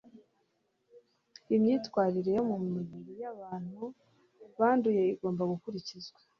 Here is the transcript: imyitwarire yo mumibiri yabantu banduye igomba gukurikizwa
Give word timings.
imyitwarire 1.55 2.29
yo 2.37 2.43
mumibiri 2.49 3.13
yabantu 3.23 3.81
banduye 4.57 5.01
igomba 5.13 5.43
gukurikizwa 5.51 6.19